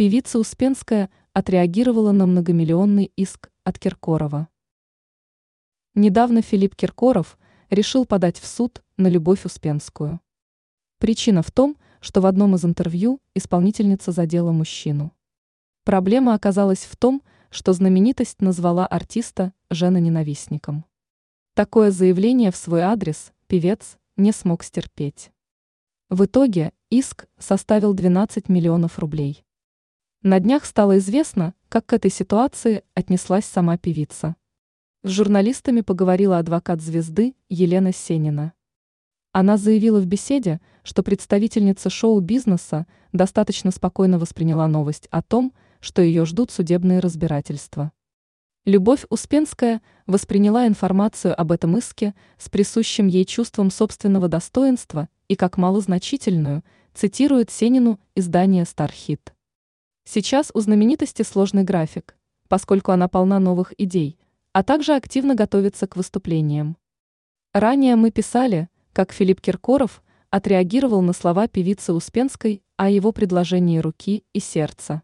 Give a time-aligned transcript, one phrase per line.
[0.00, 4.48] Певица Успенская отреагировала на многомиллионный иск от Киркорова.
[5.94, 7.38] Недавно Филипп Киркоров
[7.68, 10.18] решил подать в суд на Любовь Успенскую.
[10.96, 15.12] Причина в том, что в одном из интервью исполнительница задела мужчину.
[15.84, 20.86] Проблема оказалась в том, что знаменитость назвала артиста жена-ненавистником.
[21.52, 25.30] Такое заявление в свой адрес певец не смог стерпеть.
[26.08, 29.44] В итоге иск составил 12 миллионов рублей.
[30.22, 34.36] На днях стало известно, как к этой ситуации отнеслась сама певица.
[35.02, 38.52] С журналистами поговорила адвокат звезды Елена Сенина.
[39.32, 46.26] Она заявила в беседе, что представительница шоу-бизнеса достаточно спокойно восприняла новость о том, что ее
[46.26, 47.90] ждут судебные разбирательства.
[48.66, 55.56] Любовь Успенская восприняла информацию об этом иске с присущим ей чувством собственного достоинства и как
[55.56, 59.32] малозначительную, цитирует Сенину издание «Стархит».
[60.12, 62.16] Сейчас у знаменитости сложный график,
[62.48, 64.18] поскольку она полна новых идей,
[64.52, 66.76] а также активно готовится к выступлениям.
[67.52, 74.24] Ранее мы писали, как Филипп Киркоров отреагировал на слова певицы Успенской о его предложении руки
[74.32, 75.02] и сердца.